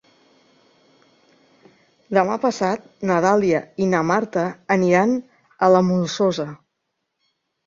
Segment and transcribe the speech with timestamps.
[2.17, 5.15] Demà passat na Dàlia i na Marta aniran
[5.69, 6.49] a la Molsosa.